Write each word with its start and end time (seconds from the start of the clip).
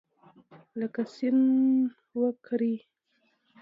لکه 0.79 1.01
سیند 1.13 1.37
وکرې 2.19 2.75